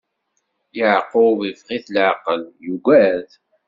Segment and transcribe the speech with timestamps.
[0.77, 3.29] Yeɛqub iffeɣ-it leɛqel, yugad.